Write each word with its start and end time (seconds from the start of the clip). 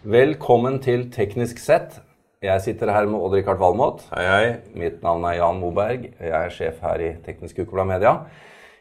Velkommen 0.00 0.78
til 0.80 1.02
Teknisk 1.12 1.58
sett. 1.60 1.98
Jeg 2.40 2.62
sitter 2.64 2.88
her 2.88 3.04
med 3.04 3.20
Odd-Rikard 3.20 3.58
Valmot. 3.60 4.06
Hei, 4.14 4.22
hei. 4.24 4.46
Mitt 4.72 5.02
navn 5.04 5.26
er 5.28 5.34
Jan 5.36 5.58
Moberg. 5.60 6.06
Jeg 6.16 6.32
er 6.32 6.54
sjef 6.54 6.78
her 6.80 7.02
i 7.04 7.10
Teknisk 7.20 7.58
Ukeblad 7.60 7.84
Media. 7.90 8.14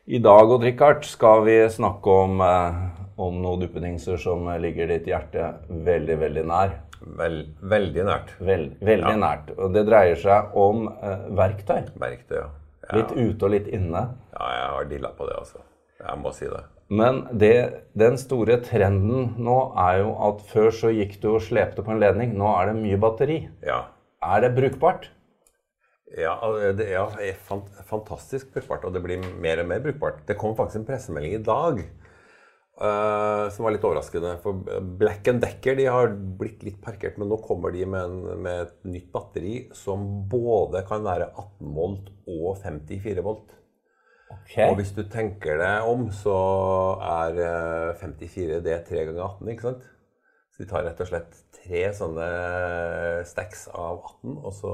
I 0.07 0.21
dag 0.23 0.47
Odd-Rikard, 0.47 1.03
skal 1.03 1.43
vi 1.43 1.57
snakke 1.67 2.15
om, 2.23 2.39
eh, 2.39 2.79
om 3.19 3.41
noen 3.43 3.65
duppedingser 3.65 4.15
som 4.15 4.47
ligger 4.63 4.87
ditt 4.87 5.11
hjerte 5.11 5.49
veldig, 5.67 6.19
veldig 6.21 6.45
nær. 6.47 6.71
Vel, 7.19 7.41
veldig 7.59 8.05
nært. 8.07 8.31
Vel, 8.39 8.69
veldig 8.79 9.17
nært. 9.19 9.51
Og 9.57 9.73
det 9.75 9.89
dreier 9.91 10.15
seg 10.15 10.55
om 10.55 10.87
eh, 10.87 11.27
verktøy. 11.35 11.81
Verktøy, 11.99 12.37
ja. 12.37 12.47
ja. 12.87 12.95
Litt 12.95 13.11
ute 13.11 13.43
og 13.43 13.57
litt 13.57 13.67
inne. 13.67 14.07
Ja, 14.39 14.53
jeg 14.55 14.71
har 14.77 14.87
dilla 14.95 15.11
på 15.19 15.27
det, 15.27 15.35
altså. 15.35 15.59
Jeg 15.99 16.21
må 16.21 16.31
si 16.35 16.47
det. 16.47 16.63
Men 16.89 17.21
det, 17.37 17.53
den 17.99 18.17
store 18.17 18.57
trenden 18.65 19.35
nå 19.37 19.57
er 19.77 19.99
jo 20.01 20.13
at 20.29 20.41
før 20.49 20.71
så 20.73 20.89
gikk 20.95 21.19
du 21.21 21.29
og 21.35 21.43
slepte 21.45 21.85
på 21.85 21.93
en 21.93 22.01
ledning. 22.01 22.33
Nå 22.39 22.49
er 22.55 22.71
det 22.71 22.79
mye 22.79 22.99
batteri. 23.01 23.39
Ja. 23.65 23.83
Er 24.25 24.45
det 24.45 24.55
brukbart? 24.57 25.11
Ja, 26.17 26.33
det 26.73 26.87
er 26.89 27.35
fantastisk 27.85 28.49
brukbart, 28.55 28.87
og 28.87 28.95
det 28.95 29.03
blir 29.03 29.21
mer 29.43 29.61
og 29.61 29.69
mer 29.69 29.83
brukbart. 29.83 30.23
Det 30.27 30.39
kom 30.39 30.55
faktisk 30.57 30.81
en 30.81 30.87
pressemelding 30.87 31.35
i 31.37 31.43
dag 31.45 31.83
uh, 32.81 33.45
som 33.53 33.67
var 33.67 33.75
litt 33.75 33.85
overraskende. 33.85 34.33
For 34.41 34.81
Black 34.99 35.29
Decker 35.29 35.77
de 35.77 35.85
har 35.85 36.15
blitt 36.39 36.65
litt 36.65 36.81
parkert, 36.81 37.19
men 37.21 37.29
nå 37.29 37.37
kommer 37.45 37.75
de 37.75 37.85
med, 37.85 38.01
en, 38.01 38.41
med 38.41 38.65
et 38.65 38.75
nytt 38.89 39.11
batteri 39.13 39.55
som 39.77 40.07
både 40.31 40.81
kan 40.89 41.05
være 41.05 41.29
18 41.35 41.77
volt 41.77 42.09
og 42.25 42.57
54 42.65 43.25
volt. 43.29 43.53
Okay. 44.29 44.67
Og 44.69 44.77
hvis 44.79 44.91
du 44.93 45.03
tenker 45.09 45.57
deg 45.61 45.87
om, 45.89 46.09
så 46.13 46.35
er 47.01 47.95
54 48.01 48.59
det 48.65 48.81
3 48.89 49.07
ganger 49.09 49.23
18, 49.25 49.53
ikke 49.53 49.67
sant? 49.67 49.87
Så 50.53 50.63
de 50.63 50.69
tar 50.69 50.83
rett 50.85 51.01
og 51.01 51.07
slett 51.07 51.37
tre 51.55 51.81
sånne 51.95 52.25
stacks 53.29 53.67
av 53.71 54.01
18, 54.01 54.33
og 54.37 54.55
så 54.57 54.73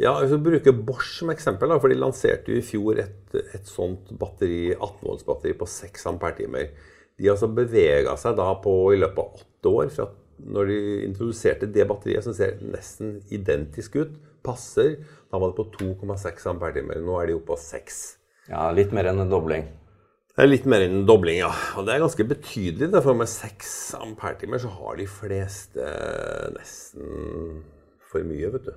Ja, 0.00 0.16
hvis 0.18 0.32
vi 0.32 0.40
bruker 0.48 0.74
Bosch 0.74 1.20
som 1.20 1.30
eksempel, 1.30 1.70
da, 1.70 1.78
for 1.78 1.92
de 1.92 2.00
lanserte 2.00 2.50
jo 2.50 2.58
i 2.58 2.66
fjor 2.66 2.98
et, 2.98 3.36
et 3.54 3.68
sånt 3.70 4.10
batteri, 4.18 4.72
18-volts-batteri 4.74 5.54
på 5.60 5.68
6 5.70 6.08
ampere-timer. 6.10 6.72
De 7.14 7.28
har 7.28 7.36
altså 7.36 7.50
bevega 7.54 8.16
seg 8.18 8.34
da 8.40 8.48
på 8.62 8.74
i 8.90 8.98
løpet 8.98 9.20
av 9.22 9.44
åtte 9.44 9.74
år 9.82 9.92
fra 9.94 10.08
når 10.44 10.66
de 10.66 10.78
introduserte 11.06 11.68
det 11.70 11.86
batteriet, 11.86 12.24
som 12.26 12.34
ser 12.34 12.58
nesten 12.66 13.20
identisk 13.32 13.94
ut, 14.00 14.16
passer. 14.44 14.96
Da 15.30 15.38
var 15.38 15.52
det 15.52 15.60
på 15.60 15.68
2,6 15.78 16.48
ampere-timer. 16.50 16.98
Nå 17.04 17.20
er 17.20 17.30
de 17.30 17.36
oppe 17.38 17.52
på 17.52 17.60
6. 17.62 18.00
Ja, 18.50 18.66
litt 18.74 18.92
mer 18.92 19.12
enn 19.12 19.22
en 19.22 19.30
dobling. 19.30 19.68
Det 20.34 20.42
er 20.42 20.48
litt 20.48 20.64
mer 20.66 20.82
enn 20.82 20.96
en 20.98 21.04
dobling, 21.06 21.36
ja. 21.38 21.52
Og 21.78 21.84
det 21.86 21.94
er 21.94 22.00
ganske 22.02 22.24
betydelig. 22.26 22.88
For 23.04 23.14
med 23.14 23.30
6 23.30 23.68
ampertimer 24.00 24.58
så 24.58 24.72
har 24.80 24.96
de 24.98 25.06
fleste 25.06 25.90
nesten 26.56 27.60
for 28.10 28.26
mye, 28.26 28.50
vet 28.56 28.66
du. 28.66 28.72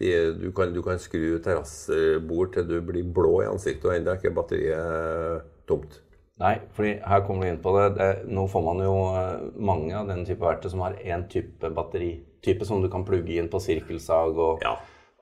De, 0.00 0.08
du, 0.34 0.48
kan, 0.50 0.72
du, 0.74 0.80
kan, 0.82 0.98
skru 0.98 1.36
terrassebord 1.44 2.56
til 2.56 2.66
du 2.66 2.80
blir 2.82 3.06
blå 3.06 3.36
i 3.44 3.46
ansiktet, 3.46 3.86
og 3.86 3.94
ennå 3.94 4.10
er 4.10 4.18
ikke 4.18 4.34
batteriet 4.34 5.46
tomt. 5.70 6.00
Nei, 6.42 6.56
fordi 6.74 6.96
her 7.06 7.22
kommer 7.22 7.46
du 7.46 7.52
inn 7.52 7.62
på 7.62 7.76
det. 7.76 7.84
det. 8.00 8.08
Nå 8.34 8.48
får 8.50 8.64
man 8.66 8.82
jo 8.82 8.96
eh, 9.14 9.44
mange 9.54 9.94
av 9.94 10.10
den 10.10 10.26
type 10.26 10.42
verktøy 10.42 10.72
som 10.72 10.82
har 10.82 10.98
én 10.98 11.22
type 11.30 11.70
batteritype 11.76 12.66
som 12.66 12.82
du 12.82 12.90
kan 12.90 13.06
plugge 13.06 13.38
inn 13.38 13.46
på 13.52 13.62
sirkelsag 13.62 14.42
og 14.42 14.66
ja 14.66 14.74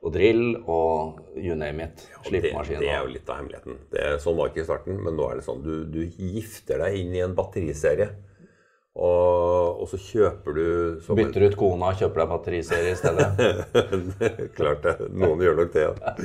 og 0.02 0.10
drill 0.16 0.56
og 0.66 1.38
you 1.38 1.54
name 1.58 1.86
it. 1.86 2.02
Slipemaskin. 2.26 2.80
Det, 2.80 2.86
det, 2.86 2.90
er 2.90 3.04
jo 3.04 3.12
litt 3.12 3.30
av 3.30 3.38
hemmeligheten. 3.38 3.78
Det, 3.92 4.06
sånn 4.22 4.36
var 4.38 4.50
ikke 4.50 4.64
i 4.64 4.66
starten, 4.66 4.98
men 5.04 5.14
nå 5.18 5.28
er 5.30 5.38
det 5.38 5.46
sånn. 5.46 5.62
Du, 5.62 5.84
du 5.86 6.02
gifter 6.02 6.82
deg 6.82 6.98
inn 6.98 7.14
i 7.14 7.22
en 7.22 7.36
batteriserie. 7.38 8.10
Og, 8.92 9.78
og 9.80 9.86
så 9.88 9.96
kjøper 9.96 10.56
du 10.58 10.66
Bytter 11.16 11.46
ut 11.46 11.54
kona 11.56 11.94
og 11.94 12.02
kjøper 12.02 12.22
deg 12.22 12.32
batteriserie 12.34 12.90
i 12.92 12.98
stedet? 12.98 13.30
Klart 14.58 14.84
det. 14.84 14.98
Noen 15.16 15.40
gjør 15.46 15.62
nok 15.62 15.72
det. 15.72 15.86
Ja. 15.86 16.16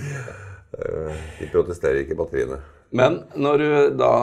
Eh, 0.77 1.21
de 1.37 1.47
protesterer 1.53 2.01
ikke 2.01 2.17
batteriene. 2.19 2.59
Men 2.97 3.21
når 3.39 3.61
du 3.61 3.69
da 3.99 4.13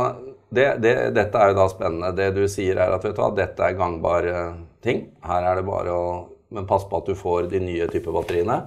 det, 0.54 0.66
det, 0.84 0.92
Dette 1.16 1.40
er 1.40 1.50
jo 1.50 1.56
da 1.56 1.64
spennende. 1.72 2.12
Det 2.14 2.28
du 2.36 2.44
sier 2.50 2.78
er 2.78 2.92
at 2.94 3.02
vet 3.02 3.16
du 3.16 3.22
hva, 3.22 3.30
dette 3.34 3.64
er 3.64 3.78
gangbare 3.78 4.44
ting. 4.84 5.08
Her 5.24 5.48
er 5.50 5.58
det 5.58 5.66
bare 5.70 5.94
å 5.94 6.04
Men 6.54 6.68
pass 6.70 6.84
på 6.86 7.00
at 7.00 7.08
du 7.08 7.16
får 7.18 7.48
de 7.50 7.58
nye 7.58 7.88
typer 7.90 8.14
batteriene. 8.14 8.60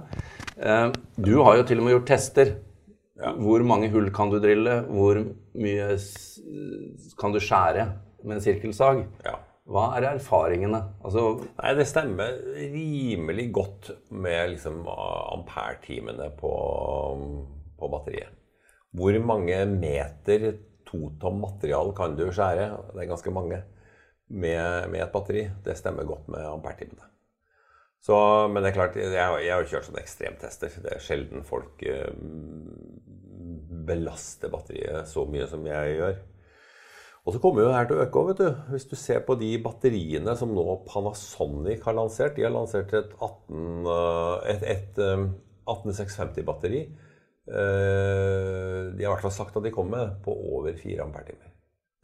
Eh, 0.58 0.88
du 1.16 1.36
har 1.46 1.58
jo 1.58 1.66
til 1.66 1.80
og 1.80 1.86
med 1.86 1.96
gjort 1.96 2.10
tester. 2.10 2.54
Ja. 3.18 3.32
Hvor 3.34 3.62
mange 3.66 3.90
hull 3.90 4.10
kan 4.14 4.30
du 4.30 4.38
drille? 4.42 4.80
Hvor 4.86 5.18
mye 5.58 5.90
kan 7.18 7.34
du 7.34 7.40
skjære 7.42 7.86
med 8.24 8.38
en 8.38 8.44
sirkelsag? 8.44 9.04
Ja. 9.26 9.34
Hva 9.68 9.90
er 9.98 10.06
erfaringene? 10.14 10.80
Altså, 11.04 11.24
Nei, 11.58 11.74
Det 11.76 11.86
stemmer 11.90 12.38
rimelig 12.72 13.50
godt 13.52 13.90
med 14.10 14.54
liksom 14.54 14.86
ampertimene 14.88 16.30
på, 16.38 16.52
på 17.78 17.90
batteriet. 17.92 18.32
Hvor 18.96 19.18
mange 19.20 19.58
meter 19.68 20.54
totom 20.88 21.42
material 21.42 21.92
kan 21.96 22.16
du 22.16 22.30
skjære? 22.32 22.70
Det 22.94 23.02
er 23.02 23.10
ganske 23.10 23.34
mange. 23.34 23.60
Med, 24.28 24.88
med 24.92 25.02
et 25.02 25.12
batteri. 25.12 25.46
Det 25.64 25.76
stemmer 25.76 26.04
godt 26.08 26.26
med 26.32 26.44
ampertimene. 26.48 27.04
Så, 28.04 28.16
men 28.52 28.62
det 28.62 28.70
er 28.70 28.76
klart, 28.78 28.96
jeg, 28.96 29.10
jeg 29.12 29.52
har 29.52 29.64
jo 29.64 29.70
kjørt 29.72 29.88
sånne 29.88 30.02
ekstremtester. 30.04 30.74
Det 30.84 30.94
er 30.94 31.02
sjelden 31.02 31.44
folk 31.46 31.82
eh, 31.82 32.12
belaster 33.88 34.52
batteriet 34.52 35.08
så 35.10 35.26
mye 35.28 35.48
som 35.50 35.66
jeg 35.66 35.96
gjør. 35.98 36.20
Og 37.26 37.34
så 37.34 37.40
kommer 37.42 37.60
jo 37.60 37.68
det 37.68 37.76
her 37.76 37.88
til 37.90 37.98
å 37.98 38.04
øke 38.06 38.20
òg, 38.20 38.30
vet 38.30 38.38
du. 38.40 38.62
Hvis 38.72 38.86
du 38.88 38.94
ser 38.96 39.20
på 39.26 39.36
de 39.36 39.50
batteriene 39.60 40.32
som 40.38 40.54
nå 40.54 40.64
Panasonic 40.86 41.82
har 41.84 41.98
lansert. 41.98 42.38
De 42.38 42.46
har 42.46 42.54
lansert 42.54 42.94
et, 42.96 43.12
18, 43.18 43.90
eh, 43.92 44.54
et, 44.54 44.64
et 44.72 45.02
18650-batteri. 45.68 46.86
Eh, 47.48 48.80
de 48.94 49.04
har 49.04 49.10
i 49.10 49.12
hvert 49.12 49.26
fall 49.26 49.34
sagt 49.34 49.56
at 49.56 49.64
de 49.64 49.74
kommer 49.74 50.14
på 50.24 50.32
over 50.54 50.72
4 50.76 51.04
ampere-timer. 51.04 51.52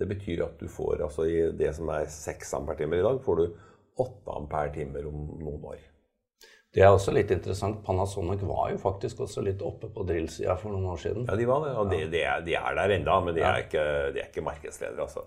Det 0.00 0.10
betyr 0.10 0.44
at 0.44 0.60
du 0.60 0.68
får 0.68 1.04
altså 1.06 1.26
i 1.30 1.40
det 1.56 1.70
som 1.76 1.88
er 1.94 2.08
6 2.10 2.54
ampere-timer 2.58 3.00
i 3.00 3.06
dag, 3.06 3.20
får 3.22 3.40
du 3.40 3.44
8 4.02 4.38
ampere-timer 4.40 5.06
om 5.08 5.26
noen 5.38 5.68
år. 5.72 5.82
Det 6.74 6.82
er 6.82 6.90
også 6.90 7.12
litt 7.14 7.30
interessant. 7.30 7.78
Panasonic 7.86 8.40
var 8.48 8.72
jo 8.72 8.80
faktisk 8.82 9.20
også 9.22 9.44
litt 9.46 9.60
oppe 9.62 9.86
på 9.94 10.06
drillsida 10.08 10.56
for 10.58 10.74
noen 10.74 10.88
år 10.90 11.02
siden. 11.04 11.28
Ja, 11.28 11.36
de 11.38 11.46
var 11.46 11.62
det. 11.62 11.74
Og 11.78 11.92
de, 11.92 12.00
de, 12.10 12.22
er, 12.26 12.42
de 12.42 12.56
er, 12.58 12.70
der 12.80 12.94
enda, 12.96 13.18
men 13.22 13.36
de 13.36 13.44
er 13.46 13.60
ikke, 13.62 13.84
de 14.14 14.22
er 14.22 14.26
ikke 14.26 14.42
markedsledere, 14.42 15.06
altså. 15.06 15.22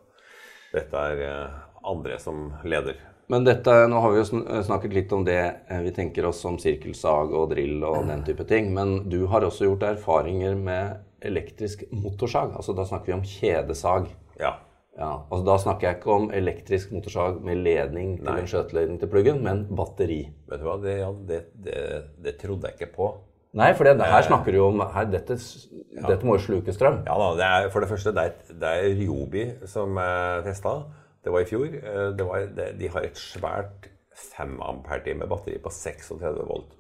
Dette 0.74 1.04
er 1.14 1.22
eh, 1.24 1.62
andre 1.88 2.20
som 2.20 2.50
leder. 2.68 3.00
Men 3.32 3.48
dette, 3.48 3.72
nå 3.88 4.02
har 4.04 4.12
vi 4.12 4.20
jo 4.20 4.42
snakket 4.68 4.94
litt 4.96 5.16
om 5.16 5.24
det 5.28 5.40
eh, 5.40 5.82
vi 5.84 5.96
tenker 5.96 6.28
oss 6.28 6.44
som 6.44 6.60
sirkelsag 6.60 7.32
og 7.32 7.50
drill 7.56 7.80
og 7.88 8.12
den 8.12 8.28
type 8.28 8.44
ting. 8.48 8.74
Men 8.76 8.98
du 9.08 9.22
har 9.32 9.48
også 9.48 9.70
gjort 9.70 9.88
erfaringer 9.88 10.60
med 10.60 11.00
elektrisk 11.24 11.88
motorsag. 11.96 12.58
Altså 12.60 12.76
da 12.76 12.84
snakker 12.88 13.14
vi 13.14 13.18
om 13.22 13.28
kjedesag. 13.28 14.12
Ja. 14.40 14.58
Ja, 14.98 15.12
altså 15.30 15.44
Da 15.46 15.56
snakker 15.62 15.88
jeg 15.88 16.00
ikke 16.00 16.14
om 16.16 16.28
elektrisk 16.34 16.92
motorsag 16.96 17.40
med 17.46 17.62
ledning 17.62 18.16
til 18.18 18.30
Nei. 18.32 18.40
en 18.42 18.50
skjøteledning 18.50 19.00
til 19.02 19.12
pluggen, 19.12 19.44
men 19.46 19.66
batteri. 19.78 20.24
Vet 20.50 20.62
du 20.62 20.66
hva, 20.66 20.78
det, 20.82 20.96
ja, 21.04 21.10
det, 21.30 21.42
det, 21.54 21.82
det, 22.26 22.34
trodde 22.42 22.72
jeg 22.72 22.80
ikke 22.80 22.96
på. 22.96 23.10
Nei, 23.58 23.70
for 23.78 23.88
det, 23.88 23.94
her 24.02 24.26
snakker 24.26 24.54
du 24.54 24.60
om 24.66 24.82
her, 24.94 25.10
dette, 25.10 25.38
dette 25.38 26.26
må 26.26 26.38
jo 26.38 26.46
sluke 26.48 26.74
strøm. 26.74 27.04
Ja 27.06 27.18
da, 27.22 27.30
det 27.38 27.46
er, 27.50 27.70
For 27.74 27.86
det 27.86 27.92
første, 27.92 28.14
det 28.18 28.26
er, 28.26 28.58
det 28.64 28.74
er 28.74 28.98
Ryobi 28.98 29.46
som 29.70 30.02
jeg 30.02 30.48
testa. 30.50 30.74
Det 31.24 31.34
var 31.34 31.46
i 31.46 31.50
fjor. 31.50 31.70
Eh, 31.78 32.10
det 32.18 32.26
var, 32.26 32.50
det, 32.58 32.68
de 32.82 32.92
har 32.94 33.06
et 33.06 33.22
svært 33.22 33.88
5 34.18 34.58
ampere-time 34.66 35.30
batteri 35.30 35.62
på 35.62 35.74
36 35.74 36.50
volt. 36.50 36.74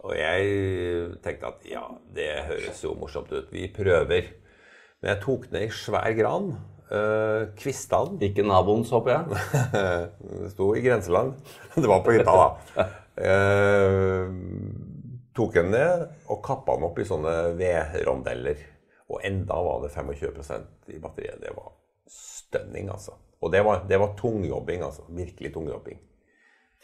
Og 0.00 0.16
jeg 0.16 1.16
tenkte 1.20 1.52
at 1.52 1.64
ja, 1.68 1.84
det 2.16 2.28
høres 2.48 2.84
jo 2.84 2.96
morsomt 2.96 3.32
ut. 3.36 3.52
Vi 3.52 3.68
prøver. 3.74 4.32
Men 5.00 5.12
jeg 5.12 5.22
tok 5.26 5.50
ned 5.52 5.68
i 5.68 5.74
svær 5.76 6.14
gran. 6.16 6.54
Uh, 6.90 7.52
kvistene. 7.54 8.18
Ikke 8.26 8.42
naboens, 8.42 8.90
håper 8.90 9.12
jeg? 9.14 9.42
det 10.40 10.50
sto 10.56 10.72
i 10.74 10.82
grenseland. 10.82 11.36
Det 11.76 11.86
var 11.86 12.02
på 12.02 12.16
hytta, 12.16 12.34
da. 12.34 12.86
Uh, 13.20 14.26
tok 15.36 15.54
den 15.54 15.70
ned 15.70 16.06
og 16.26 16.40
kappa 16.42 16.74
den 16.74 16.88
opp 16.88 16.98
i 16.98 17.06
sånne 17.06 17.34
vedrondeller. 17.58 18.66
Og 19.10 19.22
enda 19.26 19.58
var 19.62 19.84
det 19.84 19.92
25% 19.94 20.94
i 20.94 20.98
batteriet. 21.02 21.38
Det 21.42 21.54
var 21.54 21.72
stønning, 22.10 22.90
altså. 22.90 23.14
Og 23.40 23.52
det 23.54 23.62
var, 23.64 23.84
det 23.88 23.98
var 24.02 24.16
tungjobbing, 24.18 24.82
altså. 24.86 25.06
Virkelig 25.14 25.52
tungjobbing. 25.54 26.00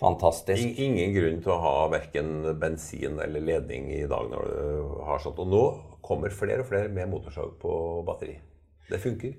Fantastisk. 0.01 0.79
Ingen 0.83 1.15
grunn 1.17 1.39
til 1.41 1.55
å 1.55 1.61
ha 1.63 1.75
verken 1.89 2.45
bensin 2.61 3.19
eller 3.23 3.41
ledning 3.41 3.89
i 3.97 4.05
dag 4.09 4.29
når 4.29 4.51
du 4.51 4.95
har 5.09 5.23
sånt. 5.25 5.41
Og 5.41 5.51
nå 5.51 5.65
kommer 6.05 6.35
flere 6.35 6.63
og 6.63 6.71
flere 6.71 6.93
med 6.93 7.11
motorsag 7.11 7.57
på 7.63 7.73
batteri. 8.07 8.37
Det 8.91 9.01
funker. 9.03 9.33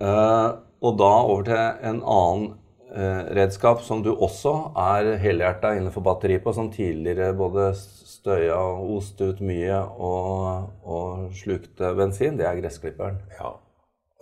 Uh, 0.00 0.56
og 0.80 0.96
da 0.96 1.12
over 1.28 1.44
til 1.44 1.86
en 1.90 2.00
annen 2.00 2.44
uh, 2.94 3.22
redskap 3.36 3.82
som 3.84 4.00
du 4.04 4.14
også 4.14 4.54
er 4.80 5.12
helhjerta 5.20 5.74
innenfor 5.76 6.04
batteri 6.06 6.38
på, 6.40 6.54
som 6.56 6.70
tidligere 6.72 7.34
både 7.36 7.70
støya 7.76 8.56
og 8.56 8.94
oste 8.96 9.32
ut 9.32 9.42
mye 9.44 9.76
og, 9.76 10.70
og 10.84 11.34
slukte 11.36 11.92
bensin, 11.98 12.40
det 12.40 12.48
er 12.48 12.60
gressklipperen. 12.62 13.20
Ja. 13.38 13.54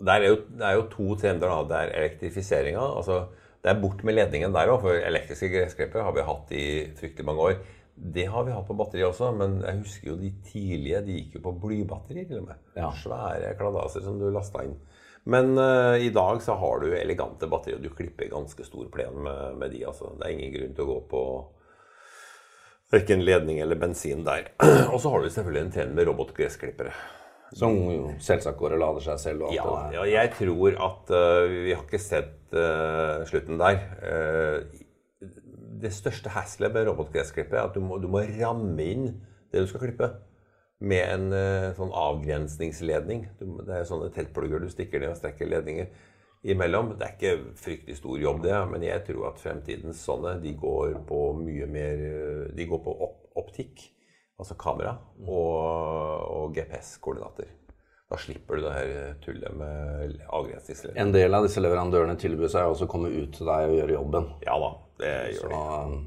Er, 0.06 0.26
jo, 0.28 0.36
det 0.54 0.66
er 0.66 0.76
jo 0.78 0.86
to 0.92 1.14
trender. 1.18 1.50
da. 1.50 1.62
Det 1.66 1.78
er 1.78 1.96
elektrifiseringa. 2.02 2.84
Altså, 3.00 3.24
det 3.64 3.72
er 3.72 3.80
bort 3.82 4.04
med 4.06 4.14
ledningen 4.14 4.54
der 4.54 4.70
òg, 4.70 4.78
for 4.84 4.94
elektriske 4.94 5.50
gressklipper 5.50 6.06
har 6.06 6.14
vi 6.14 6.26
hatt 6.26 6.54
i 6.54 6.66
fryktelig 6.98 7.26
mange 7.26 7.48
år. 7.48 7.56
Det 7.98 8.28
har 8.30 8.44
vi 8.46 8.54
hatt 8.54 8.68
på 8.68 8.76
batteri 8.78 9.02
også, 9.02 9.32
men 9.34 9.58
jeg 9.64 9.80
husker 9.80 10.12
jo 10.12 10.20
de 10.20 10.30
tidlige. 10.46 11.02
De 11.06 11.16
gikk 11.16 11.38
jo 11.38 11.42
på 11.48 11.56
blybatteri 11.64 12.28
til 12.28 12.44
og 12.44 12.52
med. 12.52 12.60
Ja. 12.78 12.92
Svære 12.94 13.56
kladaser 13.58 14.06
som 14.06 14.20
du 14.20 14.28
lasta 14.30 14.62
inn. 14.66 14.76
Men 15.24 15.58
uh, 15.58 15.96
i 16.00 16.10
dag 16.14 16.42
så 16.42 16.56
har 16.60 16.80
du 16.82 16.92
elegante 16.96 17.48
batterier, 17.50 17.78
og 17.78 17.84
du 17.84 17.94
klipper 17.96 18.30
ganske 18.32 18.64
stor 18.64 18.88
plen 18.92 19.22
med, 19.24 19.58
med 19.60 19.72
de. 19.74 19.84
altså. 19.88 20.14
Det 20.16 20.26
er 20.26 20.34
ingen 20.36 20.54
grunn 20.54 20.74
til 20.76 20.86
å 20.86 20.90
gå 20.94 20.98
på 21.12 21.22
Verken 22.88 23.20
ledning 23.20 23.58
eller 23.60 23.76
bensin 23.76 24.22
der. 24.24 24.46
Og 24.94 24.96
så 25.02 25.10
har 25.12 25.20
du 25.20 25.28
selvfølgelig 25.28 25.60
en 25.60 25.72
trend 25.74 25.90
med 25.92 26.06
robotgressklippere. 26.08 26.94
Som 27.52 27.76
jo 27.92 28.14
selvsagt 28.24 28.56
går 28.56 28.78
og 28.78 28.80
lader 28.80 29.04
seg 29.04 29.18
selv? 29.20 29.42
og 29.44 29.50
alt 29.50 29.58
ja, 29.58 29.66
det 29.66 29.74
der. 29.82 29.96
ja, 29.98 30.06
jeg 30.14 30.30
tror 30.38 30.78
at 30.86 31.12
uh, 31.12 31.52
vi 31.52 31.74
har 31.74 31.82
ikke 31.84 32.00
sett 32.00 32.56
uh, 32.56 33.26
slutten 33.28 33.60
der. 33.60 33.82
Det 35.84 35.92
største 35.92 36.32
hasselet 36.32 36.72
med 36.72 36.88
robotgressklippere 36.88 37.60
er 37.60 37.68
at 37.68 37.76
du 37.76 37.84
må, 37.84 38.00
du 38.00 38.08
må, 38.08 38.24
ramme 38.40 38.88
inn 38.88 39.06
det 39.52 39.60
du 39.64 39.68
skal 39.68 39.84
klippe, 39.84 40.08
med 40.78 41.04
en 41.10 41.74
sånn 41.74 41.90
avgrensningsledning. 41.90 43.24
det 43.66 43.74
er 43.74 43.88
sånne 43.88 44.12
teltplugger 44.14 44.62
du 44.62 44.68
stikker 44.70 45.02
ned 45.02 45.10
og 45.10 45.18
strekker 45.18 45.50
ledninger 45.50 45.88
imellom. 46.42 46.94
Det 46.98 47.06
er 47.06 47.14
ikke 47.16 47.54
fryktelig 47.58 47.98
stor 47.98 48.18
jobb, 48.22 48.42
det, 48.44 48.56
men 48.70 48.86
jeg 48.86 49.04
tror 49.08 49.30
at 49.32 49.42
fremtidens 49.42 50.02
sånne 50.06 50.38
de 50.42 50.54
går 50.58 50.98
på 51.08 51.22
mye 51.40 51.68
mer 51.70 52.02
De 52.54 52.66
går 52.68 52.82
på 52.84 52.94
opp, 53.08 53.22
optikk, 53.38 53.88
altså 54.38 54.56
kamera, 54.58 54.96
og, 55.26 55.56
og 56.30 56.54
GPS-koordinater. 56.56 57.54
Da 58.08 58.16
slipper 58.16 58.56
du 58.56 58.64
det 58.64 58.72
her 58.72 59.16
tullet 59.20 59.56
med 59.58 60.14
avgrensningsledning. 60.32 61.00
En 61.02 61.12
del 61.12 61.34
av 61.36 61.44
disse 61.44 61.60
leverandørene 61.60 62.16
tilbyr 62.20 62.48
seg 62.54 62.70
også 62.70 62.86
å 62.86 62.92
komme 62.94 63.10
ut 63.12 63.34
til 63.36 63.50
deg 63.50 63.68
og 63.68 63.76
gjøre 63.82 63.98
jobben. 63.98 64.30
Ja 64.46 64.56
da, 64.62 64.70
det 65.02 65.12
gjør 65.34 65.42
Så, 65.42 65.50
de. 65.52 65.98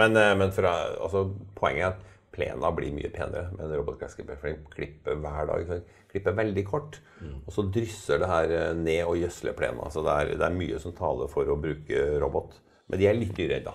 Men, 0.00 0.16
eh, 0.18 0.32
men 0.40 0.54
fra, 0.56 0.72
altså, 1.04 1.26
poenget 1.58 1.84
er 1.84 1.92
at 1.92 2.13
plena 2.34 2.70
blir 2.74 2.94
mye 2.94 3.10
penere 3.14 3.48
med 3.54 3.66
en 3.66 3.76
robotgressklipper. 3.78 4.38
For 4.40 4.50
den 4.50 4.62
klipper 4.72 5.18
hver 5.22 5.48
dag. 5.50 5.72
Klipper 6.12 6.36
veldig 6.36 6.64
kort. 6.68 7.00
Mm. 7.20 7.40
Og 7.44 7.54
så 7.54 7.66
drysser 7.74 8.22
det 8.22 8.30
her 8.30 8.54
eh, 8.58 8.70
ned 8.78 9.02
og 9.06 9.18
gjødsler 9.22 9.56
plena. 9.58 9.90
Så 9.94 10.04
det 10.06 10.14
er, 10.14 10.34
det 10.38 10.48
er, 10.48 10.58
mye 10.58 10.80
som 10.82 10.96
taler 10.96 11.30
for 11.32 11.50
å 11.50 11.58
bruke 11.60 12.06
robot. 12.22 12.58
Men 12.90 13.00
de 13.00 13.08
er 13.08 13.16
litt 13.16 13.34
dyre 13.36 13.62
da. 13.64 13.74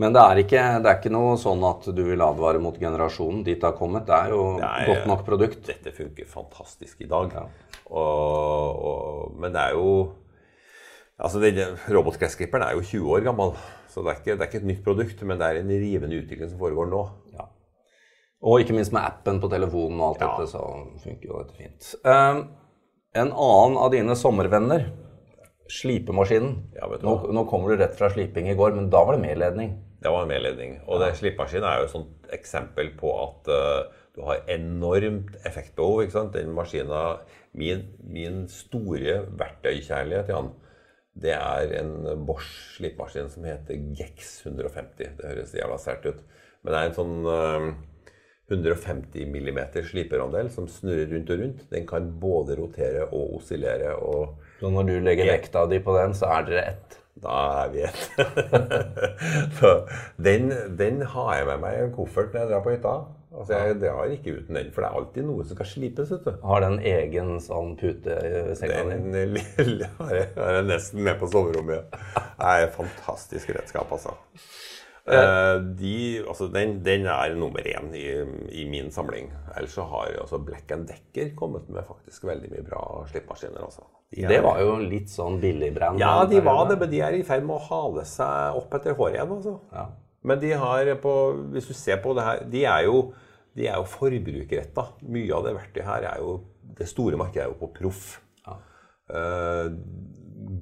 Men 0.00 0.14
det 0.16 0.22
er, 0.22 0.38
ikke, 0.42 0.62
det 0.80 0.88
er, 0.88 0.98
ikke, 0.98 1.12
noe 1.12 1.34
sånn 1.40 1.64
at 1.68 1.90
du 1.92 2.00
vil 2.06 2.22
advare 2.24 2.60
mot 2.62 2.76
generasjonen 2.78 3.42
dit 3.44 3.58
det 3.60 3.68
har 3.68 3.76
kommet. 3.76 4.06
Det 4.08 4.16
er 4.16 4.34
jo 4.34 4.44
det 4.60 4.68
er, 4.68 4.92
godt 4.92 5.10
nok 5.10 5.26
produkt. 5.26 5.60
Dette 5.68 5.92
funker 5.96 6.28
fantastisk 6.30 7.04
i 7.04 7.10
dag. 7.10 7.36
Ja. 7.36 7.76
Og, 7.90 8.80
og, 8.90 9.38
men 9.40 9.54
det 9.54 9.70
er 9.70 9.78
jo 9.78 9.92
Altså, 11.20 11.36
Robotgressklipperen 11.92 12.62
er 12.64 12.78
jo 12.78 12.80
20 12.80 13.10
år 13.12 13.24
gammel, 13.26 13.50
så 13.92 14.00
det 14.00 14.08
er, 14.08 14.20
ikke, 14.22 14.36
det 14.38 14.40
er, 14.40 14.48
ikke, 14.48 14.60
et 14.62 14.68
nytt 14.70 14.84
produkt. 14.86 15.24
Men 15.28 15.40
det 15.40 15.48
er 15.50 15.58
en 15.60 15.72
rivende 15.82 16.16
utvikling 16.16 16.48
som 16.48 16.62
foregår 16.62 16.88
nå. 16.88 17.02
Ja. 17.34 17.44
Og 18.40 18.62
ikke 18.62 18.72
minst 18.76 18.94
med 18.96 19.04
appen 19.04 19.40
på 19.42 19.50
telefonen 19.52 20.00
og 20.00 20.14
alt 20.14 20.24
ja. 20.24 20.30
dette, 20.30 20.48
så 20.54 20.64
funker 21.04 21.28
jo 21.28 21.42
dette 21.42 21.58
fint. 21.58 21.90
Um, 22.06 22.42
en 23.20 23.32
annen 23.34 23.76
av 23.76 23.90
dine 23.92 24.16
sommervenner, 24.16 24.86
slipemaskinen. 25.70 26.54
Ja, 26.78 26.88
nå, 27.04 27.14
nå, 27.36 27.44
kommer 27.50 27.70
du 27.70 27.82
rett 27.82 27.98
fra 27.98 28.08
sliping 28.10 28.48
i 28.50 28.56
går, 28.58 28.72
men 28.78 28.88
da 28.92 29.04
var 29.06 29.18
det 29.18 29.26
medledning. 29.26 29.74
Det 30.00 30.10
var 30.10 30.24
en 30.24 30.32
medledning. 30.32 30.78
Og 30.88 31.04
ja. 31.04 31.10
slipemaskinen 31.18 31.68
er 31.68 31.82
jo 31.82 31.88
et 31.90 31.92
sånt 31.92 32.32
eksempel 32.32 32.94
på 32.98 33.12
at 33.26 33.52
uh, 33.52 34.00
du 34.16 34.24
har 34.24 34.40
enormt 34.50 35.36
effektbehov. 35.44 36.00
ikke 36.02 36.16
sant? 36.16 36.32
Den 36.34 36.56
maskinen, 36.56 37.20
min, 37.52 37.84
min 38.08 38.42
store 38.50 39.20
verktøykjærlighet, 39.36 40.32
Jan, 40.32 40.50
det 41.20 41.36
er 41.36 41.76
en 41.82 42.24
Bosch 42.24 42.48
slipemaskin 42.78 43.28
som 43.28 43.44
heter 43.44 43.76
Gex 43.98 44.38
150. 44.46 45.16
Det 45.18 45.28
høres 45.28 45.54
jævla 45.54 45.78
sært 45.82 46.08
ut. 46.08 46.24
Men 46.62 46.72
det 46.72 46.80
er 46.80 46.90
en 46.90 46.98
sånn 46.98 47.16
uh, 47.28 47.70
150 48.50 49.26
mm 49.30 49.60
sliperandel 49.86 50.50
som 50.50 50.66
snurrer 50.68 51.10
rundt 51.14 51.30
og 51.30 51.42
rundt. 51.44 51.66
Den 51.70 51.86
kan 51.86 52.08
både 52.20 52.58
rotere 52.58 53.06
og 53.08 53.36
oscillere. 53.38 53.94
Og 53.96 54.34
så 54.60 54.70
når 54.72 54.88
du 54.88 54.96
legger 55.04 55.30
vekta 55.30 55.66
di 55.70 55.78
på 55.84 55.94
den, 55.96 56.16
så 56.18 56.32
er 56.34 56.48
dere 56.48 56.64
ett? 56.74 56.98
Da 57.20 57.38
er 57.64 57.70
vi 57.72 57.82
ett. 57.84 58.02
den, 60.26 60.52
den, 60.78 61.02
har 61.14 61.32
jeg 61.36 61.48
med 61.48 61.64
meg 61.64 61.76
i 61.76 61.82
en 61.86 61.94
koffert 61.94 62.32
når 62.32 62.44
jeg 62.44 62.52
drar 62.52 62.62
på 62.64 62.74
hytta. 62.74 62.94
Altså 63.30 63.58
Jeg 63.60 63.76
drar 63.78 64.10
ikke 64.10 64.32
uten 64.40 64.56
den, 64.58 64.70
for 64.74 64.82
det 64.82 64.88
er 64.88 64.96
alltid 64.98 65.26
noe 65.28 65.44
som 65.44 65.58
skal 65.58 65.68
slipes. 65.70 66.10
vet 66.10 66.24
du. 66.26 66.32
Har 66.42 66.64
den 66.64 66.80
egen 66.92 67.36
sånn 67.44 67.76
pute 67.78 68.16
i 68.26 68.56
senga 68.58 68.80
di? 68.88 68.96
Den 69.60 69.84
har 70.00 70.16
jeg, 70.16 70.32
har 70.38 70.58
jeg 70.58 70.66
nesten 70.70 71.04
med 71.06 71.20
på 71.20 71.28
soverommet. 71.30 71.94
Det 71.94 72.50
er 72.50 72.66
et 72.66 72.74
fantastisk 72.74 73.52
redskap, 73.54 73.92
altså. 73.94 74.16
Uh, 75.10 75.62
de, 75.78 75.94
altså 76.28 76.46
den, 76.52 76.76
den, 76.84 77.06
er 77.10 77.34
nummer 77.38 77.64
én 77.66 77.88
i, 77.96 78.04
i, 78.62 78.66
min 78.70 78.90
samling. 78.94 79.30
Ellers 79.56 79.74
så 79.74 79.86
har 79.90 80.12
altså 80.22 80.38
Black 80.38 80.68
Decker 80.68 81.32
kommet 81.38 81.68
med 81.68 81.86
faktisk 81.88 82.28
veldig 82.28 82.50
mye 82.52 82.66
bra 82.66 82.82
slippmaskiner. 83.10 83.64
Også. 83.66 83.86
De 84.14 84.26
det 84.26 84.40
var 84.42 84.60
jo 84.62 84.76
litt 84.82 85.10
sånn 85.10 85.40
billigbrand? 85.42 86.00
Ja, 86.02 86.24
de 86.30 86.42
var 86.44 86.64
det, 86.70 86.78
men 86.80 86.92
de 86.92 87.02
er 87.06 87.18
i 87.18 87.24
ferd 87.26 87.44
med 87.46 87.56
å 87.58 87.66
hale 87.68 88.06
seg 88.08 88.60
opp 88.60 88.78
etter 88.78 88.96
håret 88.98 89.18
igjen. 89.18 89.34
Altså. 89.36 89.56
Ja. 89.74 89.88
Men 90.26 90.40
de 90.42 90.52
har 90.62 90.92
på, 91.00 91.16
hvis 91.54 91.68
du 91.70 91.74
ser 91.76 92.00
på 92.04 92.14
det 92.18 92.26
her, 92.26 92.44
de 92.52 92.64
er 92.68 92.86
jo, 92.88 93.02
de 93.56 93.68
er 93.70 93.78
jo 93.80 93.88
forbrukerretta. 93.88 94.86
Mye 95.08 95.36
av 95.36 95.46
det 95.46 95.56
verktøyet 95.56 95.88
her 95.88 96.08
er 96.14 96.24
jo 96.24 96.40
Det 96.80 96.86
store 96.88 97.18
markedet 97.20 97.42
er 97.44 97.50
jo 97.50 97.58
på 97.60 97.68
proff. 97.76 98.04
Ja. 98.46 98.54
Uh, 99.12 99.66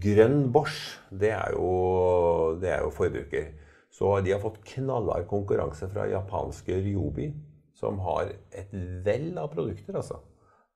grønn 0.03 0.49
Bosch, 0.53 0.99
det 1.15 1.31
er 1.31 1.53
jo, 1.55 2.57
det 2.59 2.73
er 2.75 2.83
jo 2.83 2.91
forbruker. 2.95 3.53
Så 3.99 4.21
de 4.21 4.33
har 4.33 4.41
fått 4.41 4.61
knallhard 4.65 5.27
konkurranse 5.27 5.89
fra 5.91 6.07
japanske 6.07 6.77
Ryobi, 6.85 7.33
som 7.75 7.99
har 7.99 8.31
et 8.55 8.75
vell 9.05 9.33
av 9.39 9.51
produkter, 9.51 9.97
altså. 9.99 10.21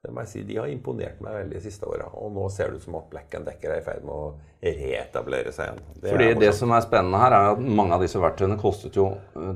Det 0.02 0.10
må 0.10 0.24
jeg 0.24 0.30
si, 0.32 0.40
De 0.42 0.56
har 0.58 0.66
imponert 0.66 1.20
meg 1.22 1.36
veldig 1.36 1.54
de 1.54 1.62
siste 1.62 1.86
åra. 1.86 2.08
Og 2.18 2.32
nå 2.34 2.48
ser 2.50 2.72
det 2.72 2.80
ut 2.80 2.86
som 2.88 2.96
at 2.98 3.06
Black 3.12 3.36
Decker 3.46 3.70
er 3.70 3.82
i 3.82 3.84
ferd 3.86 4.02
med 4.02 4.16
å 4.16 4.32
reetablere 4.62 5.52
seg 5.54 5.68
igjen. 5.68 5.84
Det 6.02 6.14
Fordi 6.16 6.32
det 6.40 6.48
som 6.58 6.74
er 6.74 6.82
spennende 6.82 7.20
her, 7.22 7.36
er 7.36 7.50
at 7.52 7.62
mange 7.62 7.94
av 7.94 8.02
disse 8.02 8.18
verktøyene 8.18 8.58
kostet 8.58 8.98
jo 8.98 9.12
uh, 9.38 9.52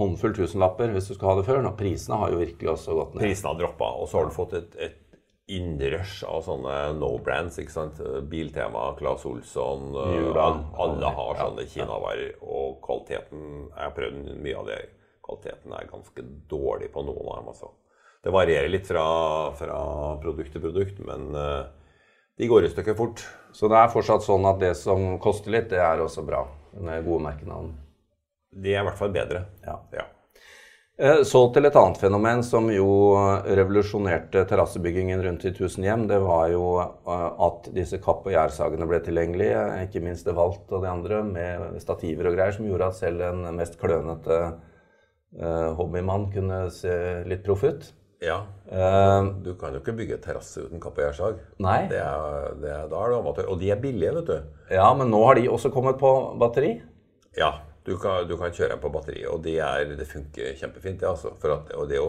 håndfull 0.00 0.34
tusenlapper 0.34 0.90
hvis 0.96 1.12
du 1.12 1.14
skal 1.14 1.30
ha 1.30 1.36
det 1.38 1.46
før. 1.46 1.62
Og 1.70 1.78
prisene 1.78 2.18
har 2.18 2.34
jo 2.34 2.42
virkelig 2.42 2.72
også 2.74 2.98
gått 2.98 3.14
ned. 3.14 3.22
Prisene 3.28 3.52
har 3.52 3.60
droppa, 3.62 3.92
og 4.00 4.10
så 4.10 4.18
har 4.18 4.26
du 4.26 4.34
fått 4.34 4.58
et, 4.58 4.74
et 4.88 4.98
innrush 5.46 6.24
av 6.26 6.42
sånne 6.42 6.74
no-brands. 6.98 7.58
ikke 7.62 7.74
sant? 7.74 8.00
Biltema, 8.30 8.88
Claes 8.98 9.24
Olsson 9.28 9.94
Jula. 9.94 10.46
Alle 10.82 11.12
har 11.18 11.40
sånne 11.40 11.66
kinavarer. 11.70 12.36
Og 12.42 12.80
kvaliteten 12.84 13.42
Jeg 13.70 13.82
har 13.82 13.94
prøvd 13.96 14.32
mye 14.42 14.60
av 14.60 14.70
det. 14.70 14.80
Kvaliteten 15.26 15.74
er 15.74 15.90
ganske 15.90 16.26
dårlig 16.50 16.90
på 16.94 17.04
noen 17.06 17.30
av 17.30 17.40
dem. 17.40 17.50
altså. 17.54 17.72
Det 18.26 18.34
varierer 18.34 18.72
litt 18.72 18.88
fra, 18.88 19.06
fra 19.54 19.80
produkt 20.18 20.50
til 20.56 20.62
produkt, 20.64 20.98
men 21.06 21.28
uh, 21.38 21.68
de 22.34 22.48
går 22.50 22.66
i 22.66 22.70
stykker 22.72 22.96
fort. 22.98 23.22
Så 23.54 23.70
det 23.70 23.78
er 23.78 23.92
fortsatt 23.92 24.26
sånn 24.26 24.48
at 24.50 24.58
det 24.58 24.72
som 24.80 25.14
koster 25.22 25.54
litt, 25.54 25.70
det 25.70 25.78
er 25.78 26.02
også 26.02 26.26
bra? 26.26 26.42
Med 26.74 27.06
gode 27.06 27.22
merkenavn? 27.28 27.70
De 28.50 28.74
er 28.74 28.82
i 28.82 28.88
hvert 28.88 28.98
fall 28.98 29.14
bedre. 29.14 29.46
Ja. 29.62 29.78
ja. 29.94 30.08
Eh, 30.98 31.22
Så 31.28 31.40
til 31.52 31.68
et 31.68 31.76
annet 31.76 31.98
fenomen 32.00 32.42
som 32.44 32.70
jo 32.72 32.86
revolusjonerte 33.44 34.46
terrassebyggingen 34.48 35.20
rundt 35.26 35.44
i 35.44 35.52
tusen 35.56 35.84
hjem. 35.84 36.06
Det 36.08 36.20
var 36.24 36.48
jo 36.54 36.70
eh, 36.80 37.42
at 37.48 37.68
disse 37.76 38.00
kapp- 38.00 38.24
og 38.24 38.32
gjærsagene 38.32 38.88
ble 38.88 39.02
tilgjengelige. 39.04 39.66
Ikke 39.84 40.00
minst 40.04 40.24
det 40.28 40.36
Walt 40.38 40.72
og 40.72 40.86
de 40.86 40.88
andre 40.92 41.20
med 41.26 41.76
stativer 41.84 42.30
og 42.30 42.38
greier, 42.38 42.56
som 42.56 42.68
gjorde 42.68 42.88
at 42.88 43.00
selv 43.02 43.26
en 43.28 43.44
mest 43.58 43.76
klønete 43.80 44.40
eh, 45.36 45.68
hobbymann 45.76 46.30
kunne 46.32 46.64
se 46.72 46.96
litt 47.28 47.44
proff 47.44 47.66
ut. 47.68 47.92
Ja. 48.24 48.38
Du 49.44 49.50
kan 49.60 49.74
jo 49.76 49.82
ikke 49.82 49.92
bygge 49.92 50.16
terrasse 50.24 50.62
uten 50.64 50.80
kapp 50.80 50.96
og 50.96 51.04
gjærsag. 51.04 51.34
Nei. 51.60 51.82
Det 51.90 51.98
er, 52.00 52.46
det 52.62 52.70
er, 52.72 52.86
da 52.88 53.02
er 53.04 53.12
du 53.12 53.16
amatør. 53.18 53.50
Og 53.52 53.60
de 53.60 53.68
er 53.70 53.82
billige, 53.82 54.14
vet 54.16 54.30
du. 54.30 54.54
Ja, 54.72 54.86
men 54.96 55.12
nå 55.12 55.20
har 55.28 55.36
de 55.36 55.44
også 55.52 55.68
kommet 55.70 56.00
på 56.00 56.12
batteri. 56.40 56.78
Ja, 57.36 57.50
du 57.86 57.94
kan, 58.02 58.24
du 58.26 58.34
kan 58.38 58.54
kjøre 58.54 58.74
den 58.74 58.82
på 58.82 58.90
batteri, 58.90 59.20
og 59.30 59.42
det, 59.44 59.58
er, 59.62 59.92
det 59.98 60.08
funker 60.10 60.56
kjempefint. 60.58 61.00
Det, 61.00 61.08
altså. 61.08 61.36
For 61.42 61.54
at, 61.54 61.70
og 61.78 61.86
det 61.90 62.00
å, 62.02 62.08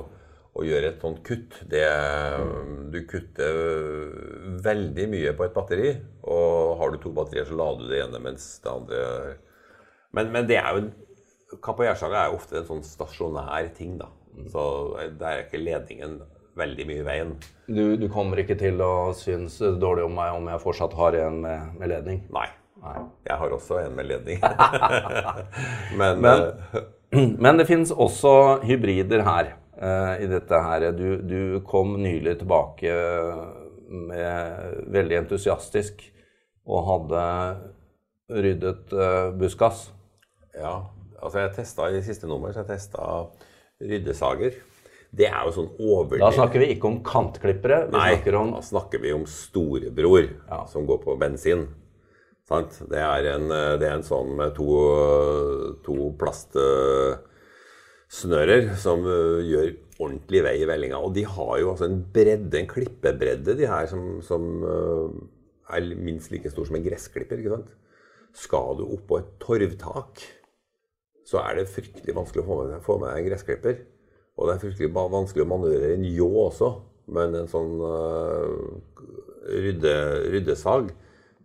å 0.58 0.66
gjøre 0.66 0.90
et 0.90 1.04
sånt 1.04 1.20
kutt 1.26 1.60
det, 1.70 1.84
Du 2.94 3.04
kutter 3.10 3.60
veldig 4.66 5.10
mye 5.12 5.34
på 5.38 5.46
et 5.46 5.54
batteri. 5.54 5.92
Og 6.26 6.78
har 6.80 6.94
du 6.94 7.02
to 7.04 7.14
batterier, 7.14 7.46
så 7.46 7.58
lader 7.60 7.86
du 7.86 7.92
det 7.94 8.02
ene 8.08 8.24
mens 8.24 8.56
det 8.64 8.74
andre 8.74 9.04
Men, 10.18 10.32
men 10.34 10.48
det 10.50 10.58
er 10.58 10.80
jo 10.80 10.88
gjærsaga 11.58 12.24
er 12.24 12.32
jo 12.32 12.40
ofte 12.40 12.58
en 12.60 12.68
sånn 12.68 12.84
stasjonær 12.84 13.70
ting, 13.78 14.00
da. 14.02 14.10
Så 14.52 14.62
der 15.18 15.30
er 15.30 15.46
ikke 15.46 15.62
ledningen 15.62 16.20
veldig 16.58 16.86
mye 16.90 17.02
i 17.02 17.06
veien. 17.06 17.34
Du, 17.70 17.96
du 18.02 18.08
kommer 18.12 18.42
ikke 18.42 18.58
til 18.60 18.82
å 18.82 19.14
synes 19.18 19.60
dårlig 19.82 20.08
om 20.08 20.16
meg 20.18 20.34
om 20.38 20.50
jeg 20.50 20.64
fortsatt 20.64 20.96
har 20.98 21.18
en 21.22 21.44
med, 21.46 21.76
med 21.78 21.94
ledning. 21.94 22.24
Nei. 22.34 22.50
Nei. 22.88 23.04
Jeg 23.28 23.38
har 23.42 23.54
også 23.56 23.80
en 23.84 23.96
med 23.98 24.08
ledning. 24.10 24.40
men, 26.00 26.22
Men- 26.22 26.44
eh, 26.74 26.84
Men 27.44 27.58
det 27.60 27.68
finnes 27.70 27.92
også 27.92 28.36
hybrider 28.68 29.24
her 29.28 29.54
Uh, 29.78 30.16
i 30.18 30.26
dette 30.26 30.58
her. 30.58 30.88
Du, 30.98 31.20
du 31.22 31.60
kom 31.70 31.92
nylig 32.02 32.40
tilbake 32.40 32.90
med 34.10 34.88
veldig 34.90 35.20
entusiastisk 35.20 36.00
og 36.66 36.80
hadde 36.88 37.26
ryddet 38.42 38.90
uh, 38.98 39.30
buskas. 39.38 39.84
Ja, 40.58 40.80
altså 41.22 41.44
jeg 41.44 41.54
testa 41.60 41.92
i 41.94 42.02
siste 42.02 42.26
nummer 42.26 42.50
så 42.56 42.64
jeg 42.64 42.72
testa 42.72 43.06
ryddesager. 43.86 44.58
Det 45.14 45.30
er 45.30 45.46
jo 45.46 45.54
sånn 45.60 45.70
overdrevet 45.78 46.26
Da 46.26 46.34
snakker 46.36 46.66
vi 46.66 46.72
ikke 46.74 46.90
om 46.90 46.98
kantklippere. 47.06 47.84
Vi 47.92 47.96
Nei, 47.96 48.10
snakker 48.18 48.40
om 48.42 48.56
da 48.58 48.64
snakker 48.66 49.06
vi 49.06 49.14
om 49.16 49.28
storebror 49.30 50.26
Ja. 50.50 50.64
som 50.74 50.90
går 50.90 51.04
på 51.06 51.16
bensin. 51.22 51.68
Det, 52.48 52.96
er 52.96 53.26
en, 53.34 53.50
eh, 53.52 53.74
det 53.76 53.90
er 53.90 53.98
en 53.98 54.06
sånn 54.08 54.30
med 54.40 54.54
to, 54.56 54.72
to 55.84 56.16
plastsnører 56.22 58.70
som 58.80 59.04
eh, 59.04 59.44
gjør 59.50 59.68
ordentlig 59.98 60.44
vei 60.46 60.54
i 60.62 60.70
vellinga. 60.70 61.02
Og 61.04 61.12
de 61.18 61.26
har 61.28 61.58
jo 61.60 61.72
altså 61.74 61.86
en 61.90 62.00
bredde, 62.14 62.56
en 62.60 62.70
klippebredde, 62.72 63.58
de 63.60 63.66
her, 63.68 63.86
som, 63.92 64.22
som 64.24 64.64
eh, 64.64 65.08
er 65.76 65.82
minst 66.00 66.32
like 66.32 66.48
stor 66.54 66.66
som 66.70 66.78
en 66.80 66.88
gressklipper. 66.88 67.38
ikke 67.42 67.56
sant? 67.58 67.72
Skal 68.38 68.78
du 68.80 68.84
oppå 68.96 69.14
et 69.20 69.32
torvtak, 69.44 70.14
så 71.28 71.36
er 71.44 71.52
det 71.58 71.74
fryktelig 71.74 72.16
vanskelig 72.16 72.42
å 72.46 72.48
få 72.48 72.56
med, 72.62 72.86
få 72.86 72.94
med 73.02 73.10
en 73.12 73.28
gressklipper. 73.28 73.76
Og 74.38 74.44
det 74.48 74.54
er 74.54 74.64
fryktelig 74.64 74.90
vanskelig 74.96 75.44
å 75.44 75.52
manøvrere 75.52 75.96
en 75.98 76.08
ljå 76.08 76.32
også, 76.46 76.70
men 77.12 77.36
en 77.40 77.50
sånn 77.50 77.74
uh, 77.82 78.48
rydde, 79.50 79.94
ryddesag 80.32 80.86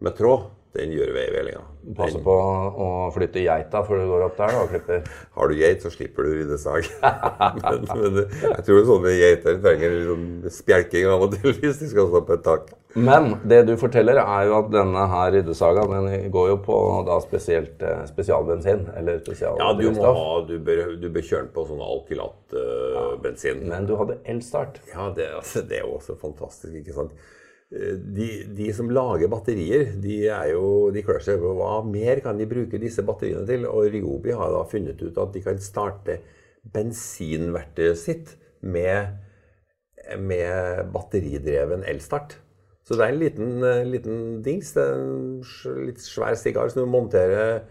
med 0.03 0.17
tråd, 0.19 0.51
den 0.73 0.93
gjør 0.95 1.11
veivelinga. 1.13 1.63
Passe 1.99 2.21
på 2.23 2.33
å 2.33 2.87
flytte 3.13 3.43
geita 3.43 3.83
før 3.85 3.99
du 4.01 4.05
går 4.09 4.23
opp 4.29 4.37
der 4.39 4.53
da, 4.55 4.61
og 4.63 4.71
klipper. 4.71 5.03
Har 5.37 5.51
du 5.51 5.59
geit, 5.59 5.83
så 5.85 5.91
slipper 5.93 6.25
du 6.25 6.37
ryddesag. 6.39 6.87
men, 7.59 7.83
men 7.91 8.21
jeg 8.23 8.65
tror 8.69 8.87
sånne 8.89 9.13
geiter 9.19 9.59
trenger 9.61 9.93
litt 9.97 10.07
sånn 10.09 10.55
spjelking 10.55 11.11
av 11.11 11.27
og 11.27 11.35
til 11.35 11.53
hvis 11.59 11.83
de 11.83 11.91
skal 11.91 12.09
stå 12.09 12.23
på 12.29 12.39
et 12.39 12.47
tak. 12.47 12.71
Men 12.93 13.35
det 13.49 13.63
du 13.69 13.75
forteller, 13.81 14.21
er 14.21 14.47
jo 14.49 14.57
at 14.61 14.71
denne 14.73 15.05
her 15.13 15.35
ryddesaga 15.37 15.85
den 15.91 16.33
går 16.33 16.49
jo 16.53 16.57
på 16.65 16.79
da 17.09 17.19
spesielt 17.25 17.85
eh, 17.85 18.03
spesialbensin. 18.09 18.87
Eller 18.97 19.21
Ja, 19.29 19.73
du, 19.77 19.85
må 19.93 20.09
ha, 20.09 20.41
du, 20.49 20.57
bør, 20.65 20.97
du 21.01 21.09
bør 21.13 21.29
kjøre 21.29 21.45
den 21.47 21.53
på 21.57 21.67
sånn 21.69 21.85
alkylatbensin. 21.85 23.65
Men 23.69 23.89
du 23.89 23.97
hadde 24.01 24.21
elstart. 24.25 24.81
Ja, 24.93 25.11
det, 25.17 25.29
altså, 25.43 25.65
det 25.69 25.81
er 25.83 25.89
jo 25.89 25.99
også 25.99 26.17
fantastisk, 26.21 26.81
ikke 26.81 26.97
sant. 26.97 27.17
Eh, 27.73 27.97
De, 28.19 28.29
de 28.57 28.69
som 28.77 28.91
lager 28.93 29.31
batterier, 29.33 29.95
de, 30.03 30.19
er 30.29 30.53
jo, 30.53 30.91
de 30.95 31.03
klør 31.05 31.23
seg 31.25 31.41
på 31.41 31.55
hva 31.59 31.81
mer 31.89 32.21
kan 32.25 32.39
de 32.41 32.49
bruke 32.51 32.81
disse 32.83 33.05
batteriene 33.07 33.47
til. 33.49 33.67
Og 33.71 33.91
Ryobi 33.95 34.35
har 34.37 34.53
da 34.55 34.63
funnet 34.69 35.01
ut 35.03 35.19
at 35.23 35.35
de 35.35 35.45
kan 35.45 35.61
starte 35.63 36.21
bensinverktøyet 36.75 37.99
sitt 37.99 38.37
med, 38.63 39.17
med 40.21 40.93
batteridreven 40.95 41.85
elstart. 41.91 42.37
Så 42.87 42.99
det 42.99 43.07
er 43.07 43.13
en 43.15 43.23
liten, 43.23 43.53
eh, 43.65 43.85
liten 43.87 44.43
dings, 44.43 44.73
det 44.75 44.83
er 44.83 44.99
en 44.99 45.87
litt 45.87 46.03
svær 46.03 46.35
sigar 46.39 46.71
som 46.71 46.83
du 46.83 46.91
monterer 46.91 47.63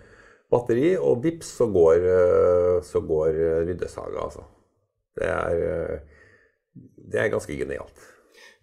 batteri, 0.52 0.96
og 1.00 1.22
vips, 1.24 1.50
så 1.60 1.68
går, 1.72 2.08
eh, 2.12 2.78
så 2.84 3.02
går 3.04 3.36
ryddesaga, 3.68 4.24
altså. 4.24 4.48
Det 5.20 5.28
er, 5.28 6.02
det 7.12 7.20
er 7.20 7.32
ganske 7.34 7.56
genialt. 7.60 8.08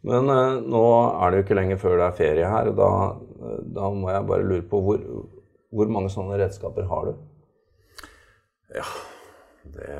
Men 0.07 0.31
eh, 0.31 0.61
nå 0.63 0.85
er 1.09 1.31
det 1.31 1.41
jo 1.41 1.47
ikke 1.47 1.59
lenger 1.59 1.81
før 1.83 1.99
det 1.99 2.07
er 2.07 2.21
ferie 2.21 2.53
her, 2.53 2.71
og 2.71 2.79
da, 2.79 2.91
da 3.79 3.91
må 3.95 4.13
jeg 4.13 4.29
bare 4.31 4.47
lure 4.47 4.67
på 4.71 4.81
hvor, 4.85 5.03
hvor 5.75 5.91
mange 5.93 6.13
sånne 6.13 6.39
redskaper 6.39 6.87
har 6.91 7.11
du? 7.11 7.27
Det, 8.69 8.85
det 9.75 9.91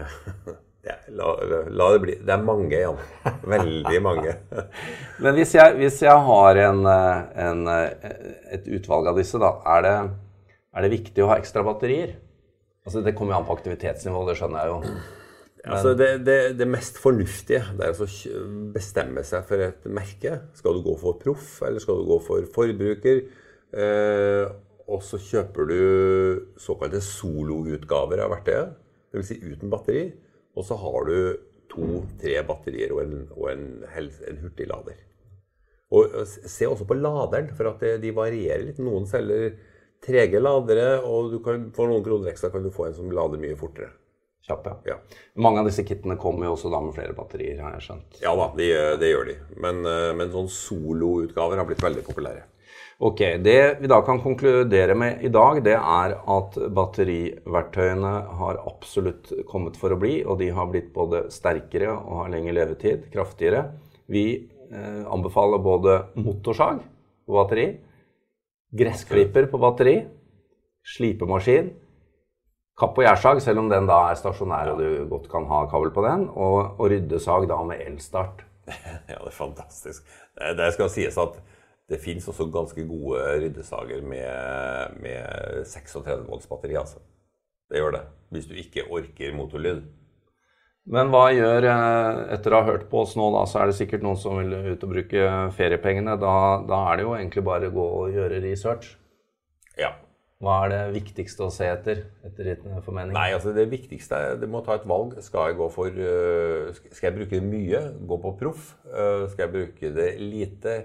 er, 0.93 1.03
la, 1.19 1.35
la 1.67 1.91
det 1.95 2.01
bli. 2.05 2.15
Det 2.23 2.35
er 2.35 2.47
mange, 2.47 2.79
Jan. 2.79 3.03
Veldig 3.57 4.01
mange. 4.05 4.37
Men 5.25 5.37
hvis 5.39 5.57
jeg, 5.59 5.77
hvis 5.81 6.01
jeg 6.05 6.25
har 6.31 6.63
en, 6.69 6.87
eh, 6.95 7.45
en, 7.49 7.67
eh, 7.75 8.17
et 8.55 8.71
utvalg 8.79 9.11
av 9.11 9.19
disse, 9.19 9.41
da, 9.43 9.57
er 9.77 9.87
det, 9.87 9.95
er 10.79 10.87
det 10.87 10.95
viktig 10.95 11.25
å 11.25 11.33
ha 11.33 11.41
ekstra 11.43 11.67
batterier? 11.67 12.15
Altså, 12.87 13.03
det 13.05 13.17
kommer 13.19 13.35
jo 13.35 13.43
an 13.43 13.49
på 13.49 13.59
aktivitetsnivå, 13.59 14.23
det 14.29 14.39
skjønner 14.39 14.65
jeg 14.65 14.73
jo. 14.73 14.99
Altså 15.67 15.95
det, 15.99 16.09
det, 16.27 16.37
det 16.59 16.69
mest 16.71 17.01
fornuftige 17.03 17.65
det 17.75 17.83
er 17.83 17.91
å 17.91 18.05
altså 18.07 18.45
bestemme 18.75 19.25
seg 19.27 19.47
for 19.49 19.65
et 19.65 19.89
merke. 19.91 20.37
Skal 20.57 20.79
du 20.79 20.85
gå 20.87 20.95
for 21.01 21.19
proff, 21.21 21.59
eller 21.67 21.83
skal 21.83 21.99
du 22.01 22.09
gå 22.09 22.19
for 22.25 22.47
forbruker? 22.55 23.25
Eh, 23.75 24.45
og 24.89 25.03
så 25.05 25.21
kjøper 25.21 25.69
du 25.69 25.81
såkalte 26.61 27.03
soloutgaver 27.05 28.23
av 28.25 28.33
verktøyet, 28.37 28.79
dvs. 29.13 29.29
Si 29.29 29.37
uten 29.43 29.73
batteri. 29.73 30.07
Og 30.57 30.65
så 30.65 30.79
har 30.81 31.11
du 31.11 31.19
to-tre 31.69 32.39
batterier 32.49 32.95
og 32.95 33.03
en, 33.05 33.19
og 33.37 33.51
en, 33.53 33.67
en 33.85 34.41
hurtiglader. 34.45 34.97
Og 35.93 36.17
se 36.29 36.69
også 36.69 36.87
på 36.89 36.97
laderen, 36.99 37.51
for 37.57 37.71
at 37.71 37.85
det, 37.85 37.95
de 38.03 38.13
varierer 38.17 38.65
litt. 38.67 38.81
Noen 38.83 39.07
selger 39.09 39.55
trege 40.05 40.41
ladere, 40.41 40.99
og 41.05 41.33
du 41.33 41.39
kan, 41.45 41.69
for 41.77 41.91
noen 41.91 42.05
kroner 42.05 42.33
ekstra 42.33 42.53
kan 42.55 42.65
du 42.65 42.73
få 42.73 42.89
en 42.89 42.97
som 42.97 43.13
lader 43.13 43.41
mye 43.41 43.57
fortere. 43.59 43.93
Kjappe. 44.47 44.77
Ja. 44.89 44.97
Mange 45.35 45.61
av 45.61 45.69
disse 45.69 45.85
kittene 45.85 46.17
kommer 46.21 46.49
jo 46.49 46.55
også 46.55 46.71
da 46.73 46.81
med 46.81 46.95
flere 46.97 47.17
batterier, 47.17 47.59
har 47.61 47.75
jeg 47.77 47.89
skjønt. 47.89 48.21
Ja 48.23 48.35
da, 48.39 48.47
de, 48.57 48.69
det 49.01 49.11
gjør 49.11 49.33
de. 49.33 49.35
Men, 49.61 49.83
eh, 49.89 50.13
men 50.17 50.31
sånn 50.33 50.49
soloutgaver 50.53 51.61
har 51.61 51.69
blitt 51.69 51.85
veldig 51.85 52.05
populære. 52.07 52.47
Ok, 52.99 53.21
Det 53.39 53.79
vi 53.79 53.87
da 53.87 54.01
kan 54.03 54.19
konkludere 54.19 54.95
med 54.99 55.21
i 55.23 55.29
dag, 55.31 55.61
det 55.63 55.77
er 55.77 56.15
at 56.19 56.57
batteriverktøyene 56.75 58.15
har 58.41 58.59
absolutt 58.67 59.31
kommet 59.47 59.77
for 59.79 59.95
å 59.95 59.99
bli, 60.01 60.25
og 60.25 60.41
de 60.41 60.49
har 60.51 60.67
blitt 60.67 60.91
både 60.97 61.29
sterkere 61.31 61.93
og 61.95 62.25
har 62.25 62.33
lengre 62.33 62.57
levetid, 62.57 63.05
kraftigere. 63.13 63.69
Vi 64.11 64.25
eh, 64.35 65.05
anbefaler 65.07 65.63
både 65.63 65.99
motorsag 66.19 66.81
på 67.29 67.37
batteri, 67.37 67.69
gressklipper 68.75 69.47
på 69.53 69.63
batteri, 69.63 69.95
slipemaskin, 70.97 71.71
kapp- 72.79 72.99
og 72.99 73.05
gjærsag, 73.05 73.43
selv 73.43 73.63
om 73.65 73.71
den 73.71 73.89
da 73.91 73.99
er 74.09 74.19
stasjonær 74.19 74.73
og 74.73 74.83
du 74.83 75.05
godt 75.11 75.29
kan 75.33 75.47
ha 75.51 75.65
kabel 75.71 75.93
på 75.95 76.05
den, 76.07 76.29
og, 76.31 76.79
og 76.79 76.91
ryddesag 76.93 77.49
da 77.51 77.63
med 77.67 77.85
elstart. 77.87 78.45
Ja, 79.09 79.17
det 79.23 79.31
er 79.31 79.33
fantastisk. 79.33 80.05
Det, 80.59 80.73
skal 80.75 80.91
sies 80.93 81.17
at 81.19 81.39
det 81.89 82.03
fins 82.03 82.27
også 82.29 82.51
ganske 82.53 82.83
gode 82.85 83.23
ryddesager 83.41 84.03
med, 84.05 84.99
med 85.01 85.65
36 85.65 86.27
volts 86.29 86.47
batteri. 86.51 86.77
altså. 86.77 87.01
Det 87.69 87.81
gjør 87.81 87.97
det. 87.97 88.03
Hvis 88.31 88.49
du 88.49 88.53
ikke 88.61 88.85
orker 88.93 89.33
motorlyd. 89.37 89.81
Men 90.89 91.11
hva 91.13 91.27
gjør, 91.33 91.67
eh, 91.69 92.21
etter 92.37 92.53
å 92.53 92.61
ha 92.61 92.69
hørt 92.71 92.87
på 92.93 93.03
oss 93.05 93.15
nå, 93.17 93.27
da, 93.35 93.45
så 93.49 93.61
er 93.61 93.71
det 93.71 93.77
sikkert 93.77 94.05
noen 94.05 94.21
som 94.21 94.39
vil 94.41 94.55
ut 94.73 94.85
og 94.85 94.93
bruke 94.93 95.25
feriepengene. 95.57 96.17
Da, 96.21 96.35
da 96.69 96.83
er 96.93 97.01
det 97.01 97.05
jo 97.05 97.17
egentlig 97.17 97.45
bare 97.45 97.69
å 97.69 97.75
gå 97.75 97.89
og 98.03 98.17
gjøre 98.17 98.41
research. 98.45 98.95
Ja. 99.81 99.95
Hva 100.39 100.61
er 100.65 100.71
det 100.71 100.83
viktigste 100.95 101.49
å 101.49 101.51
se 101.51 101.67
etter, 101.67 102.05
etter 102.27 102.53
din 102.53 102.83
formening? 102.85 103.11
Nei, 103.17 103.33
altså 103.35 103.51
det 103.57 103.65
viktigste 103.73 104.21
er 104.23 104.37
du 104.39 104.47
må 104.51 104.61
ta 104.63 104.77
et 104.79 104.87
valg. 104.87 105.17
Skal 105.25 105.51
jeg 105.51 105.59
gå 105.59 105.67
for 105.75 105.91
øh, 105.91 106.71
Skal 106.93 107.09
jeg 107.09 107.17
bruke 107.17 107.41
det 107.41 107.43
mye? 107.43 107.81
Gå 108.07 108.19
på 108.23 108.33
proff. 108.39 108.71
Øh, 108.87 109.27
skal 109.33 109.49
jeg 109.49 109.55
bruke 109.57 109.91
det 109.97 110.09
lite? 110.23 110.77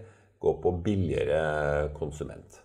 Gå 0.42 0.56
på 0.64 0.74
billigere 0.84 1.92
konsument. 1.94 2.64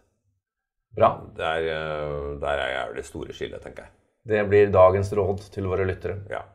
Bra. 0.96 1.12
Der, 1.36 1.68
øh, 1.76 2.40
der 2.40 2.64
er 2.64 2.96
det 2.96 3.04
store 3.06 3.36
skillet, 3.36 3.60
tenker 3.62 3.84
jeg. 3.84 3.94
Det 4.28 4.46
blir 4.48 4.72
dagens 4.72 5.12
råd 5.12 5.44
til 5.52 5.68
våre 5.68 5.84
lyttere. 5.88 6.22
Ja. 6.32 6.46